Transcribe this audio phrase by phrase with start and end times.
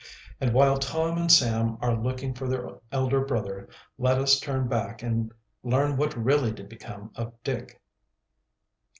[0.39, 3.69] And while Tom and Sam are looking for their elder brother,
[3.99, 5.31] let us turn back and
[5.61, 7.79] learn what really did become of Dick.